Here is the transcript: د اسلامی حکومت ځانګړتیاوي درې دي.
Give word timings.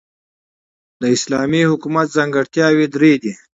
د 1.01 1.03
اسلامی 1.15 1.61
حکومت 1.71 2.07
ځانګړتیاوي 2.17 2.87
درې 2.95 3.13
دي. 3.23 3.33